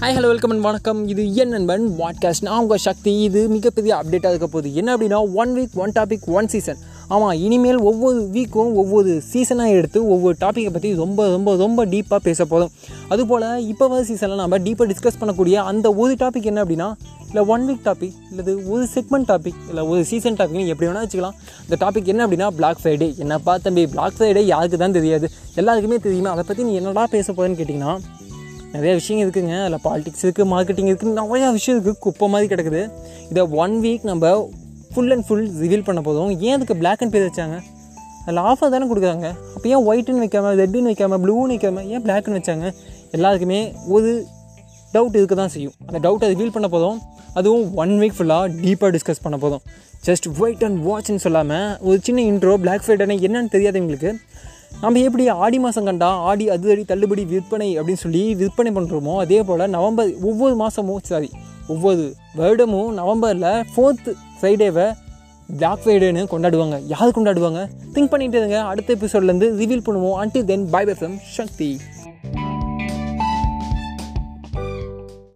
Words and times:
Hi 0.00 0.14
hello 0.16 0.28
welcome 0.30 0.52
and 0.52 0.64
வணக்கம். 0.66 0.98
இது 1.08 1.22
என் 1.34 1.48
நண்பன் 1.48 1.84
பாட்காஸ்ட் 1.98 2.44
நான் 2.46 2.60
உங்கள் 2.62 2.82
சக்தி. 2.86 3.12
இது 3.26 3.40
மிகப்பெரிய 3.48 3.92
அப்டேட்டாக 3.98 4.32
இருக்க 4.32 4.46
போகுது. 4.46 4.68
என்ன 4.80 4.96
அப்படின்னா 4.96 5.18
one 5.40 5.52
week 5.56 5.76
one 5.82 5.92
topic 5.98 6.26
one 6.38 6.48
season 6.52 6.80
ஆமாம் 7.08 7.32
இனிமேல் 7.44 7.80
ஒவ்வொரு 7.90 8.18
வீக்கும் 8.34 8.72
ஒவ்வொரு 8.82 9.12
சீசனாக 9.32 9.76
எடுத்து 9.78 10.00
ஒவ்வொரு 10.14 10.36
டாப்பிக்கை 10.40 10.72
பற்றி 10.72 10.90
ரொம்ப 10.94 11.28
ரொம்ப 11.28 11.54
ரொம்ப 11.62 11.86
டீப்பாக 11.92 12.20
பேச 12.28 12.44
போதும் 12.44 12.72
அதுபோல் 13.08 13.46
இப்போ 13.72 13.86
வர 13.92 14.02
சீசனில் 14.10 14.42
நம்ம 14.42 14.58
டீப்பாக 14.66 14.88
டிஸ்கஸ் 14.92 15.20
பண்ணக்கூடிய 15.20 15.54
அந்த 15.70 15.94
ஒரு 16.02 16.14
டாபிக் 16.22 16.50
என்ன 16.52 16.64
அப்படின்னா 16.64 16.88
இல்லை 17.28 17.44
ஒன் 17.54 17.64
வீக் 17.68 17.82
டாபிக் 17.88 18.18
இல்லது 18.30 18.52
ஒரு 18.72 18.84
செக்மெண்ட் 18.94 19.28
டாபிக் 19.32 19.62
இல்லை 19.68 19.84
ஒரு 19.92 20.02
சீசன் 20.10 20.36
டாபிக்னு 20.40 20.66
எப்படி 20.74 20.88
வேணால் 20.90 21.06
வச்சுக்கலாம். 21.06 21.38
இந்த 21.64 21.78
டாபிக் 21.84 22.10
என்ன 22.14 22.26
அப்படின்னா 22.26 22.50
பிளாக் 22.58 22.82
ஃப்ரைடே 22.82 23.08
என்னப்பா 23.24 23.54
தம்பி 23.56 23.86
பிளாக் 23.94 24.18
ஃப்ரைடே 24.18 24.44
யாருக்கு 24.52 24.82
தான் 24.84 24.98
தெரியாது? 24.98 25.28
எல்லாருக்குமே 25.54 25.98
தெரியுமா. 26.08 26.30
அதை 26.36 26.44
பற்றி 26.46 26.64
நீ 26.68 26.74
என்னடா 26.82 27.06
பேச 27.16 27.32
போகிறேன்னு 27.32 27.58
கேட்டிங்கன்னா 27.62 27.96
நிறைய 28.76 28.92
விஷயம் 29.00 29.22
இருக்குங்க. 29.24 29.54
அதில் 29.64 29.82
பாலிடிக்ஸ் 29.86 30.24
இருக்குது 30.26 30.50
மார்க்கெட்டிங் 30.54 30.90
இருக்குது 30.92 31.14
நிறையா 31.20 31.48
விஷயம் 31.58 31.78
இருக்குது 31.78 31.98
குப்பை 32.06 32.28
மாதிரி 32.34 32.48
கிடக்குது. 32.54 32.82
இதை 33.30 33.42
ஒன் 33.62 33.74
வீக் 33.84 34.04
நம்ம 34.10 34.34
ஃபுல் 34.92 35.12
அண்ட் 35.14 35.26
ஃபுல் 35.28 35.46
ரிவீல் 35.62 35.86
பண்ண 35.88 36.00
போதும். 36.08 36.30
ஏன் 36.46 36.54
அதுக்கு 36.56 36.76
பிளாக் 36.82 37.02
அண்ட் 37.04 37.14
பேர் 37.14 37.26
வச்சாங்க? 37.28 37.56
அதில் 38.26 38.42
ஆஃபர் 38.50 38.72
தானே 38.74 38.86
கொடுக்குறாங்க. 38.92 39.26
அப்போ 39.54 39.66
ஏன் 39.72 39.84
ஒயிட்டுன்னு 39.88 40.22
வைக்காம 40.24 40.52
ரெட்டுன்னு 40.60 40.90
வைக்காம 40.92 41.18
ப்ளூன்னு 41.24 41.54
வைக்காம 41.54 41.84
ஏன் 41.94 42.02
பிளாக்னு 42.06 42.38
வச்சாங்க? 42.38 42.68
எல்லாருக்குமே 43.16 43.60
ஒரு 43.96 44.10
டவுட் 44.94 45.18
இருக்க 45.20 45.34
தான் 45.40 45.52
செய்யும். 45.54 45.74
அந்த 45.88 45.98
டவுட்டை 46.06 46.28
ரிவீல் 46.32 46.54
பண்ண 46.56 46.68
போதும். 46.74 46.98
அதுவும் 47.38 47.66
ஒன் 47.82 47.92
வீக் 48.00 48.16
ஃபுல்லாக 48.18 48.52
டீப்பாக 48.64 48.90
டிஸ்கஸ் 48.96 49.22
பண்ண 49.24 49.38
போதும். 49.44 49.62
ஜஸ்ட் 50.06 50.26
வெயிட் 50.38 50.64
அண்ட் 50.66 50.78
வாட்ச்னு 50.88 51.22
சொல்லாமல் 51.26 51.68
ஒரு 51.88 51.98
சின்ன 52.06 52.20
இன்ட்ரோ 52.30 52.54
பிளாக் 52.64 52.84
ஃப்ரைடேனா 52.86 53.16
என்னன்னு 53.26 53.52
தெரியாதவங்களுக்கு 53.54 54.10
நம்ம 54.80 54.98
எப்படி 54.98 55.28
ஆடி 55.28 55.58
மாதம் 55.58 55.84
கண்டா 55.84 56.08
ஆடி 56.30 56.48
அது 56.48 56.70
அடி 56.70 56.84
தள்ளுபடி 56.84 57.24
விற்பனை 57.24 57.68
அப்படின்னு 57.78 58.04
சொல்லி 58.04 58.34
விற்பனை 58.34 58.72
பண்ணுறோமோ 58.72 59.14
அதே 59.16 59.42
போல் 59.42 59.64
நவம்பர் 59.76 60.12
ஒவ்வொரு 60.22 60.56
மாதமும் 60.56 61.02
சாரி 61.02 61.30
ஒவ்வொரு 61.66 62.04
வருடமும் 62.38 62.90
நவம்பரில் 62.92 63.50
ஃபோர்த்து 63.74 64.12
ஃப்ரைடேவை 64.40 64.86
பிளாக் 65.48 65.82
ஃப்ரைடேன்னு 65.82 66.22
கொண்டாடுவாங்க. 66.30 66.76
யார் 66.86 67.16
கொண்டாடுவாங்க? 67.16 67.60
திங்க் 67.94 68.10
பண்ணிட்டு 68.12 68.38
இருங்க. 68.38 68.58
அடுத்த 68.70 68.94
எபிசோட்லேருந்து 68.94 69.48
ரிவீல் 69.60 69.84
பண்ணுவோம். 69.86 70.16
Until 70.22 70.48
then 70.50 70.64
bye 70.70 70.84
bye 70.84 70.94
from 71.00 71.16
Shakti 71.36 71.68